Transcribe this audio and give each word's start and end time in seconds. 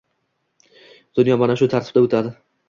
Dunyo 1.19 1.37
mana 1.43 1.59
shu 1.61 1.69
tartibda 1.75 2.05
o‘tadi. 2.09 2.35